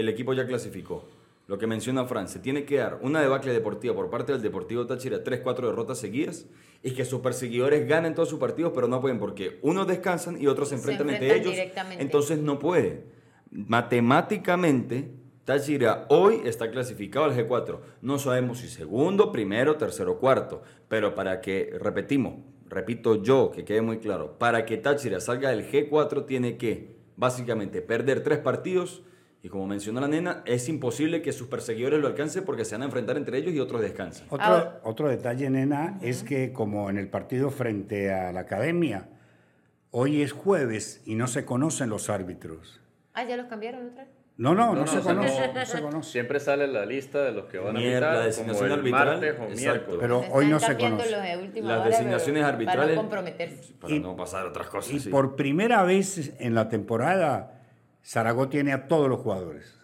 el 0.00 0.08
equipo 0.08 0.32
ya 0.32 0.46
clasificó. 0.46 1.04
Lo 1.46 1.58
que 1.58 1.66
menciona 1.66 2.04
Fran, 2.04 2.28
se 2.28 2.38
tiene 2.38 2.64
que 2.64 2.76
dar 2.76 3.00
una 3.02 3.20
debacle 3.20 3.52
deportiva 3.52 3.92
por 3.94 4.08
parte 4.08 4.30
del 4.30 4.40
Deportivo 4.40 4.86
Táchira, 4.86 5.24
3-4 5.24 5.66
derrotas 5.66 5.98
seguidas, 5.98 6.46
y 6.82 6.92
que 6.92 7.04
sus 7.04 7.20
perseguidores 7.20 7.88
ganen 7.88 8.14
todos 8.14 8.28
sus 8.28 8.38
partidos, 8.38 8.72
pero 8.72 8.86
no 8.86 9.00
pueden 9.00 9.18
porque 9.18 9.58
unos 9.62 9.88
descansan 9.88 10.40
y 10.40 10.46
otros 10.46 10.68
se 10.68 10.76
Se 10.76 10.80
enfrentan 10.80 11.10
entre 11.10 11.36
ellos. 11.36 11.54
Entonces 11.98 12.38
no 12.38 12.58
puede. 12.60 13.04
Matemáticamente, 13.50 15.10
Táchira 15.44 16.06
hoy 16.08 16.40
está 16.44 16.70
clasificado 16.70 17.24
al 17.24 17.36
G4. 17.36 17.80
No 18.00 18.20
sabemos 18.20 18.58
si 18.58 18.68
segundo, 18.68 19.32
primero, 19.32 19.76
tercero, 19.76 20.20
cuarto, 20.20 20.62
pero 20.88 21.16
para 21.16 21.40
que, 21.40 21.76
repetimos, 21.80 22.34
repito 22.68 23.20
yo, 23.24 23.50
que 23.50 23.64
quede 23.64 23.82
muy 23.82 23.98
claro, 23.98 24.38
para 24.38 24.64
que 24.64 24.76
Táchira 24.76 25.18
salga 25.18 25.50
del 25.50 25.68
G4 25.68 26.26
tiene 26.26 26.56
que 26.56 26.94
básicamente 27.16 27.82
perder 27.82 28.22
tres 28.22 28.38
partidos 28.38 29.02
y 29.42 29.48
como 29.48 29.66
mencionó 29.66 30.00
la 30.00 30.08
nena, 30.08 30.42
es 30.44 30.68
imposible 30.68 31.22
que 31.22 31.32
sus 31.32 31.48
perseguidores 31.48 31.98
lo 32.00 32.06
alcancen 32.08 32.44
porque 32.44 32.64
se 32.64 32.74
van 32.74 32.82
a 32.82 32.84
enfrentar 32.86 33.16
entre 33.16 33.38
ellos 33.38 33.54
y 33.54 33.60
otros 33.60 33.80
descansan. 33.80 34.26
Otro, 34.28 34.44
Ahora- 34.46 34.80
otro 34.84 35.08
detalle, 35.08 35.48
nena, 35.48 35.98
es 36.02 36.22
que 36.22 36.52
como 36.52 36.90
en 36.90 36.98
el 36.98 37.08
partido 37.08 37.50
frente 37.50 38.12
a 38.12 38.32
la 38.32 38.40
academia, 38.40 39.08
hoy 39.90 40.20
es 40.22 40.32
jueves 40.32 41.02
y 41.06 41.14
no 41.14 41.26
se 41.26 41.44
conocen 41.44 41.88
los 41.88 42.10
árbitros. 42.10 42.80
Ah, 43.14 43.24
ya 43.24 43.36
los 43.36 43.46
cambiaron 43.46 43.88
otra 43.90 44.04
vez. 44.04 44.12
No, 44.36 44.54
no, 44.54 44.68
no, 44.68 44.72
No, 44.74 44.80
no, 44.80 44.86
se 44.86 45.00
conoce, 45.00 45.46
no- 45.48 45.52
no 45.54 45.66
se 45.66 45.82
conoce. 45.82 46.12
Siempre 46.12 46.40
sale 46.40 46.66
la 46.66 46.86
lista 46.86 47.22
de 47.24 47.32
los 47.32 47.44
que 47.46 47.58
van 47.58 47.76
a 47.76 47.80
Mier- 47.80 48.00
la 48.00 48.20
designación 48.24 48.66
el 48.66 48.72
arbitral, 48.72 49.06
martes 49.08 49.30
o 49.38 49.42
exacto. 49.42 49.56
miércoles. 49.60 49.98
Pero 50.00 50.24
hoy 50.32 50.46
no 50.46 50.58
se 50.60 50.76
conoce. 50.78 51.10
los 51.10 51.22
de 51.54 51.60
Las 51.62 51.80
hora, 51.80 51.88
designaciones 51.90 52.44
arbitrales- 52.44 52.74
Para 52.82 52.94
no 52.94 53.00
comprometerse. 53.02 53.74
Para 53.74 53.94
Y- 53.94 54.00
no 54.00 54.16
pasar 54.16 54.46
a 54.46 54.48
otras 54.48 54.68
cosas. 54.68 54.92
Y 54.94 55.00
sí. 55.00 55.08
por 55.10 55.36
primera 55.36 55.82
vez 55.82 56.32
en 56.38 56.54
la 56.54 56.70
temporada, 56.70 57.59
Zaragoza 58.04 58.50
tiene 58.50 58.72
a 58.72 58.86
todos 58.88 59.08
los 59.08 59.20
jugadores. 59.20 59.76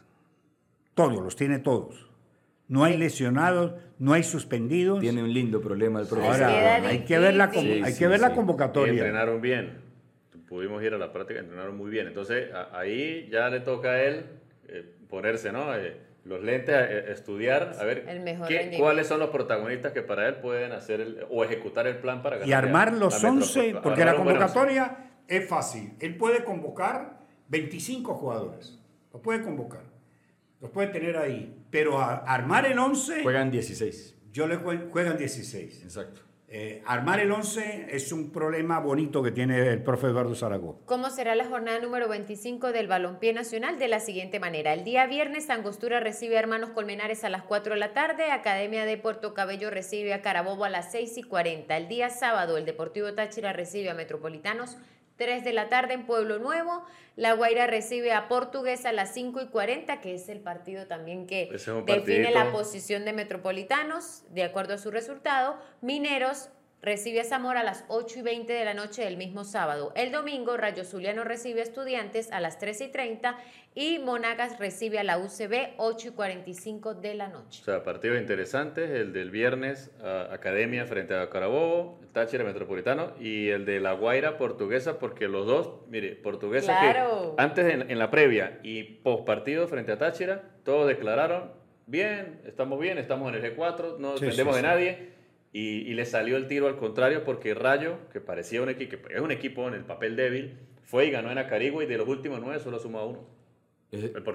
Todos, 0.94 1.22
los 1.22 1.36
tiene 1.36 1.58
todos. 1.58 2.04
no 2.68 2.82
hay 2.82 2.96
lesionados, 2.96 3.74
no 3.98 4.12
hay 4.12 4.24
suspendidos. 4.24 5.00
Tiene 5.00 5.22
un 5.22 5.32
lindo 5.32 5.60
problema 5.60 6.00
el 6.00 6.08
profesor. 6.08 6.42
Ahora, 6.44 6.74
hay 6.88 7.04
que 7.04 7.16
ver 7.18 7.34
la, 7.34 7.50
con- 7.50 7.64
hay 7.64 7.92
Sí, 7.92 7.98
que 8.00 8.08
ver 8.08 8.18
sí, 8.18 8.22
la 8.22 8.28
sí. 8.28 8.32
Y 8.32 8.36
convocatoria. 8.36 8.92
entrenaron 8.94 9.40
bien. 9.40 9.82
Pudimos 10.48 10.82
ir 10.82 10.92
a 10.94 10.98
la 10.98 11.12
práctica, 11.12 11.38
entrenaron 11.40 11.76
muy 11.76 11.90
bien. 11.90 12.08
Entonces, 12.08 12.48
ahí 12.72 13.28
ya 13.30 13.48
le 13.50 13.60
toca 13.60 13.90
a 13.90 14.02
él 14.02 14.26
eh, 14.68 14.84
ponerse, 15.08 15.52
¿no? 15.52 15.72
Eh, 15.76 15.96
los 16.24 16.42
lentes, 16.42 16.74
eh, 16.76 17.04
estudiar, 17.12 17.76
a 17.78 17.84
ver 17.84 18.04
El 18.08 18.20
mejor 18.20 18.48
qué- 18.48 18.74
cuáles 18.78 19.06
son 19.06 19.20
los 19.20 19.30
protagonistas 19.30 19.92
que 19.92 20.02
para 20.02 20.26
él 20.28 20.36
pueden 20.36 20.72
hacer 20.72 21.00
el- 21.00 21.24
o 21.30 21.44
ejecutar 21.44 21.86
el 21.86 21.98
plan 21.98 22.20
para 22.22 22.36
ganar. 22.38 22.48
y 22.48 22.52
armar 22.52 22.92
los 22.94 23.22
11, 23.22 23.76
porque 23.80 24.04
la 24.04 24.16
convocatoria 24.16 24.16
convocatoria 24.16 24.96
es 25.28 25.48
fácil. 25.48 25.92
Él 26.00 26.16
puede 26.16 26.42
convocar 26.42 27.20
25 27.48 28.14
jugadores. 28.14 28.78
Los 29.12 29.22
puede 29.22 29.42
convocar. 29.42 29.82
Los 30.60 30.70
puede 30.70 30.88
tener 30.88 31.16
ahí. 31.16 31.54
Pero 31.70 31.98
a- 32.00 32.16
armar 32.16 32.66
el 32.66 32.78
11, 32.78 33.22
Juegan 33.22 33.50
16. 33.50 34.14
yo 34.32 34.46
le 34.46 34.58
jue- 34.58 34.90
juegan 34.90 35.16
16. 35.16 35.82
Exacto. 35.82 36.22
Eh, 36.48 36.80
armar 36.86 37.18
el 37.18 37.32
11 37.32 37.88
es 37.90 38.12
un 38.12 38.30
problema 38.30 38.78
bonito 38.78 39.20
que 39.20 39.32
tiene 39.32 39.68
el 39.68 39.82
profe 39.82 40.06
Eduardo 40.06 40.32
Zaragoza. 40.36 40.78
¿Cómo 40.86 41.10
será 41.10 41.34
la 41.34 41.44
jornada 41.44 41.80
número 41.80 42.08
25 42.08 42.70
del 42.70 42.86
Balompié 42.86 43.32
Nacional? 43.32 43.80
De 43.80 43.88
la 43.88 43.98
siguiente 43.98 44.38
manera. 44.38 44.72
El 44.72 44.84
día 44.84 45.06
viernes, 45.08 45.50
Angostura 45.50 45.98
recibe 45.98 46.36
a 46.36 46.40
Hermanos 46.40 46.70
Colmenares 46.70 47.24
a 47.24 47.30
las 47.30 47.42
4 47.42 47.74
de 47.74 47.80
la 47.80 47.94
tarde. 47.94 48.30
Academia 48.30 48.84
de 48.84 48.96
Puerto 48.96 49.34
Cabello 49.34 49.70
recibe 49.70 50.14
a 50.14 50.22
Carabobo 50.22 50.64
a 50.64 50.70
las 50.70 50.92
6 50.92 51.18
y 51.18 51.24
40. 51.24 51.76
El 51.76 51.88
día 51.88 52.10
sábado, 52.10 52.56
el 52.56 52.64
Deportivo 52.64 53.12
Táchira 53.12 53.52
recibe 53.52 53.90
a 53.90 53.94
Metropolitanos 53.94 54.78
3 55.16 55.44
de 55.44 55.52
la 55.52 55.68
tarde 55.68 55.94
en 55.94 56.06
Pueblo 56.06 56.38
Nuevo. 56.38 56.84
La 57.16 57.32
Guaira 57.32 57.66
recibe 57.66 58.12
a 58.12 58.28
Portuguesa 58.28 58.90
a 58.90 58.92
las 58.92 59.14
5 59.14 59.40
y 59.40 59.46
40, 59.48 60.00
que 60.00 60.14
es 60.14 60.28
el 60.28 60.40
partido 60.40 60.86
también 60.86 61.26
que 61.26 61.44
es 61.44 61.64
define 61.64 61.84
partidito. 61.84 62.30
la 62.30 62.52
posición 62.52 63.04
de 63.04 63.12
Metropolitanos 63.12 64.22
de 64.30 64.44
acuerdo 64.44 64.74
a 64.74 64.78
su 64.78 64.90
resultado. 64.90 65.56
Mineros 65.80 66.50
recibe 66.82 67.20
a 67.20 67.24
Zamora 67.24 67.60
a 67.60 67.64
las 67.64 67.84
8 67.88 68.20
y 68.20 68.22
20 68.22 68.52
de 68.52 68.64
la 68.64 68.74
noche 68.74 69.02
del 69.02 69.16
mismo 69.16 69.44
sábado. 69.44 69.92
El 69.96 70.12
domingo, 70.12 70.56
Rayo 70.56 70.84
Zuliano 70.84 71.24
recibe 71.24 71.60
a 71.60 71.62
Estudiantes 71.64 72.30
a 72.30 72.38
las 72.40 72.58
13 72.58 72.84
y 72.84 72.88
30 72.92 73.38
y 73.74 73.98
Monagas 73.98 74.58
recibe 74.58 74.98
a 74.98 75.04
la 75.04 75.18
UCB 75.18 75.74
8 75.78 76.08
y 76.08 76.10
45 76.12 76.94
de 76.94 77.14
la 77.14 77.28
noche. 77.28 77.60
O 77.62 77.64
sea, 77.64 77.82
partidos 77.82 78.18
interesantes, 78.20 78.88
el 78.90 79.12
del 79.12 79.30
viernes, 79.30 79.90
a- 80.02 80.32
Academia 80.32 80.86
frente 80.86 81.14
a 81.16 81.28
Carabobo, 81.28 81.98
Táchira 82.12 82.44
Metropolitano, 82.44 83.12
y 83.18 83.48
el 83.48 83.64
de 83.64 83.80
La 83.80 83.92
Guaira 83.92 84.38
Portuguesa, 84.38 84.98
porque 84.98 85.28
los 85.28 85.46
dos, 85.46 85.80
mire, 85.88 86.14
Portuguesa 86.14 86.78
Claro. 86.78 87.34
que 87.36 87.42
antes 87.42 87.66
en, 87.72 87.90
en 87.90 87.98
la 87.98 88.10
previa 88.10 88.60
y 88.62 88.82
post 88.84 89.24
partido 89.26 89.66
frente 89.66 89.92
a 89.92 89.98
Táchira, 89.98 90.42
todos 90.64 90.86
declararon, 90.86 91.52
bien, 91.86 92.40
estamos 92.46 92.78
bien, 92.78 92.96
estamos 92.98 93.34
en 93.34 93.44
el 93.44 93.56
G4, 93.56 93.98
no 93.98 94.16
Sí, 94.16 94.22
dependemos 94.24 94.54
sí, 94.56 94.62
de 94.62 94.68
sí. 94.68 94.72
nadie, 94.74 95.15
y, 95.52 95.78
y 95.78 95.94
le 95.94 96.04
salió 96.04 96.36
el 96.36 96.46
tiro 96.46 96.66
al 96.66 96.76
contrario, 96.76 97.24
porque 97.24 97.54
Rayo, 97.54 97.98
que 98.12 98.20
parecía 98.20 98.62
un 98.62 98.68
equipo, 98.68 99.08
que 99.08 99.14
es 99.14 99.20
un 99.20 99.30
equipo 99.30 99.66
en 99.68 99.74
el 99.74 99.84
papel 99.84 100.16
débil, 100.16 100.58
fue 100.84 101.06
y 101.06 101.10
ganó 101.10 101.30
en 101.30 101.38
Acarigua, 101.38 101.82
y 101.82 101.86
de 101.86 101.98
los 101.98 102.08
últimos 102.08 102.40
nueve 102.40 102.60
solo 102.60 102.76
ha 102.76 102.80
sumado 102.80 103.08
uno. 103.08 103.36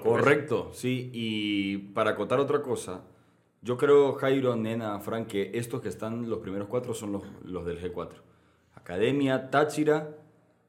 Correcto, 0.01 0.71
sí. 0.73 1.09
Y 1.13 1.77
para 1.93 2.11
acotar 2.11 2.39
otra 2.39 2.61
cosa, 2.61 3.03
yo 3.61 3.77
creo, 3.77 4.13
Jairo, 4.13 4.55
Nena, 4.55 4.99
Frank, 4.99 5.27
que 5.27 5.51
estos 5.53 5.81
que 5.81 5.89
están 5.89 6.29
los 6.29 6.39
primeros 6.39 6.67
cuatro 6.67 6.93
son 6.93 7.11
los, 7.11 7.23
los 7.43 7.65
del 7.65 7.79
G4. 7.79 8.15
Academia, 8.75 9.49
Táchira, 9.51 10.15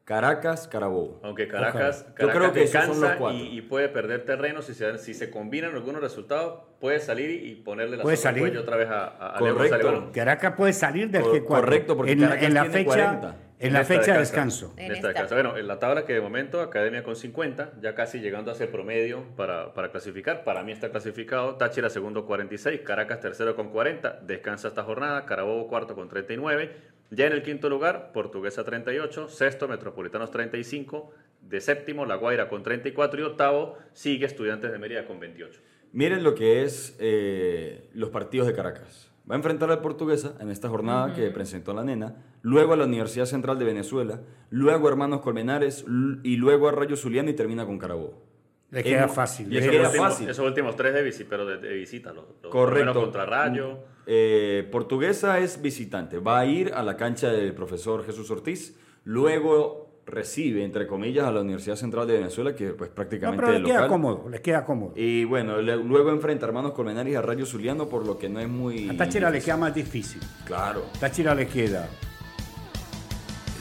Caracas, 0.05 0.67
Carabobo. 0.67 1.21
Aunque 1.23 1.47
Caracas, 1.47 2.07
Yo 2.09 2.15
Caracas 2.27 2.37
creo 2.37 2.53
que 2.53 3.19
cuatro. 3.19 3.31
y, 3.39 3.59
y 3.59 3.63
puede 3.63 3.89
perder 3.89 4.25
terreno 4.25 4.61
si 4.61 4.75
se, 4.75 4.99
si 4.99 5.15
se 5.15 5.31
combinan 5.31 5.75
algunos 5.75 6.01
resultados, 6.03 6.61
puede 6.81 6.99
salir 6.99 7.45
y 7.47 7.55
ponerle 7.55 7.97
la 7.97 8.03
Puede 8.03 8.17
salir. 8.17 8.41
cuello 8.43 8.63
otra 8.63 8.77
vez 8.77 8.89
a, 8.89 9.37
a, 9.37 9.39
Correcto. 9.39 10.11
Caracas 10.13 10.55
puede 10.57 10.73
salir 10.73 11.09
del 11.11 11.23
Cor- 11.23 11.37
G4. 11.41 11.45
correcto, 11.47 11.97
porque 11.97 12.13
en, 12.13 12.21
la- 12.21 12.27
Caracas 12.31 12.49
en 12.49 12.55
la 12.55 12.61
tiene 12.63 12.75
fecha, 12.79 12.87
40. 12.95 13.37
en 13.61 13.73
la 13.73 13.85
fecha 13.85 14.13
de 14.15 14.19
descanso. 14.19 14.75
En 14.77 14.83
esta 14.87 14.95
esta. 14.95 15.09
descansa. 15.09 15.35
Bueno, 15.37 15.57
en 15.57 15.69
la 15.69 15.79
tabla 15.79 16.05
que 16.05 16.15
de 16.15 16.21
momento, 16.21 16.61
Academia 16.61 17.05
con 17.05 17.15
50, 17.15 17.75
ya 17.81 17.95
casi 17.95 18.19
llegando 18.19 18.51
a 18.51 18.55
ese 18.55 18.67
promedio 18.67 19.23
para, 19.37 19.73
para 19.73 19.93
clasificar. 19.93 20.43
Para 20.43 20.65
mí 20.65 20.73
está 20.73 20.91
clasificado. 20.91 21.55
Táchira 21.59 21.89
segundo 21.91 22.27
46, 22.27 22.81
Caracas 22.81 23.21
tercero 23.21 23.55
con 23.55 23.71
40, 23.71 24.19
descansa 24.27 24.67
esta 24.67 24.83
jornada. 24.83 25.25
Carabobo 25.27 25.69
cuarto 25.69 25.95
con 25.95 26.09
39. 26.09 26.91
Ya 27.15 27.27
en 27.27 27.35
el 27.35 27.43
quinto 27.43 27.69
lugar, 27.69 28.11
Portuguesa 28.15 28.65
38, 28.65 29.29
sexto, 29.29 29.69
Metropolitanos 29.69 30.31
35, 30.31 31.11
de 31.43 31.61
séptimo, 31.61 32.07
La 32.07 32.17
Guaira 32.17 32.49
con 32.49 32.63
34 32.63 33.21
y 33.21 33.25
octavo 33.25 33.77
sigue 33.93 34.25
Estudiantes 34.25 34.73
de 34.73 34.79
Mérida 34.79 35.07
con 35.07 35.21
28. 35.21 35.61
Miren 35.93 36.25
lo 36.25 36.35
que 36.35 36.63
es 36.63 36.97
eh, 37.01 37.91
los 37.93 38.09
partidos 38.09 38.47
de 38.47 38.55
Caracas. 38.55 39.11
Va 39.31 39.35
a 39.35 39.37
enfrentar 39.37 39.71
al 39.71 39.83
Portuguesa 39.83 40.39
en 40.41 40.49
esta 40.49 40.71
jornada 40.71 41.13
que 41.13 41.31
presentó 41.31 41.75
la 41.75 41.85
nena, 41.85 42.17
luego 42.41 42.73
a 42.73 42.77
la 42.79 42.87
Universidad 42.87 43.27
Central 43.27 43.59
de 43.59 43.67
Venezuela, 43.67 44.23
luego 44.49 44.89
a 44.89 44.91
Hermanos 44.91 45.21
Colmenares 45.21 45.85
y 46.23 46.37
luego 46.37 46.71
a 46.71 46.73
Rayo 46.73 46.97
Zuliano 46.97 47.29
y 47.29 47.35
termina 47.35 47.67
con 47.67 47.79
Carabobo. 47.79 48.32
Le 48.73 48.83
queda 48.83 49.07
fácil. 49.07 49.49
le 49.49 49.61
queda 49.61 49.87
últimos, 49.89 50.09
fácil. 50.09 50.29
esos 50.31 50.45
últimos 50.45 50.75
tres 50.75 50.95
de, 50.95 51.05
visi- 51.09 51.27
pero 51.29 51.47
de, 51.47 51.59
de 51.59 51.75
visita, 51.75 52.13
los, 52.13 52.25
los 52.43 52.51
Correcto. 52.51 52.95
contra 52.95 53.25
Rayo. 53.27 53.79
Eh, 54.07 54.67
Portuguesa 54.73 55.39
es 55.39 55.63
visitante. 55.63 56.19
Va 56.19 56.41
a 56.41 56.47
ir 56.47 56.73
a 56.75 56.83
la 56.83 56.97
cancha 56.97 57.31
del 57.31 57.55
profesor 57.55 58.05
Jesús 58.05 58.29
Ortiz. 58.31 58.77
Luego 59.05 60.01
recibe, 60.07 60.65
entre 60.65 60.87
comillas, 60.89 61.27
a 61.27 61.31
la 61.31 61.43
Universidad 61.43 61.77
Central 61.77 62.07
de 62.09 62.15
Venezuela, 62.15 62.57
que 62.57 62.71
pues 62.71 62.91
No, 62.91 62.95
prácticamente 62.97 63.41
pero 63.45 63.53
de 63.53 63.59
le 63.61 63.67
queda 63.67 63.87
cómodo, 63.87 64.29
le 64.29 64.41
queda 64.43 64.65
cómodo. 64.65 64.95
Y 64.97 65.25
bueno, 65.25 65.59
le- 65.63 65.77
luego 65.77 66.11
enfrenta 66.11 66.47
a 66.47 66.49
Hermanos 66.49 66.73
Colmenares 66.73 67.13
y 67.13 67.15
a 67.17 67.23
Rayo 67.23 67.47
Zuliano, 67.47 67.89
por 67.89 68.05
lo 68.07 68.19
que 68.19 68.29
no 68.29 68.41
es 68.41 68.49
muy... 68.49 68.89
A 68.89 68.97
Táchira 68.97 69.31
le 69.31 69.41
queda 69.41 69.57
más 69.59 69.75
difícil. 69.75 70.21
Claro. 70.47 70.83
Táchira 70.99 71.35
le 71.35 71.47
queda 71.47 71.89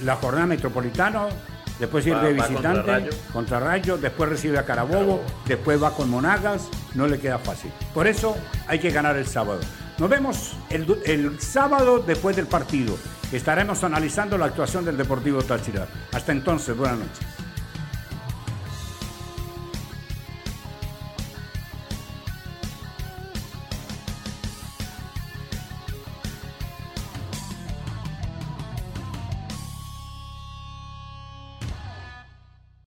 la 0.03 0.15
jornada 0.15 0.48
metropolitana, 0.48 1.27
después 1.81 2.07
ir 2.07 2.13
Va- 2.13 2.23
de 2.23 2.33
visitante 2.33 3.09
contra 3.33 3.59
Rayo, 3.59 3.97
después 3.97 4.29
recibe 4.29 4.57
a 4.57 4.65
Carabobo, 4.65 5.21
después 5.45 5.83
va 5.83 5.93
con 5.93 6.09
Monagas, 6.09 6.69
no 6.95 7.07
le 7.07 7.19
queda 7.19 7.38
fácil. 7.39 7.71
Por 7.93 8.07
eso 8.07 8.38
hay 8.67 8.79
que 8.79 8.91
ganar 8.91 9.17
el 9.17 9.27
sábado. 9.27 9.59
Nos 9.97 10.09
vemos 10.09 10.55
el, 10.69 10.88
el 11.05 11.39
sábado 11.41 12.00
después 12.00 12.35
del 12.38 12.47
partido. 12.47 12.95
Estaremos 13.33 13.83
analizando 13.83 14.38
la 14.38 14.45
actuación 14.45 14.83
del 14.85 14.95
Deportivo 14.97 15.41
Táchira. 15.41 15.88
Hasta 16.13 16.31
entonces, 16.31 16.75
buenas 16.75 17.00
noches. 17.00 17.19